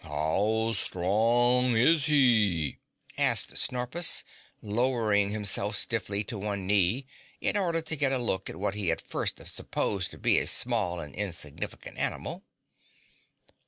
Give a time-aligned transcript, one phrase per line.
[0.03, 2.79] "How strong is he?"
[3.19, 4.23] asked Snorpus,
[4.59, 7.05] lowering himself stiffly to one knee
[7.39, 10.47] in order to get a look at what he had first supposed to be a
[10.47, 12.41] small and insignificant animal.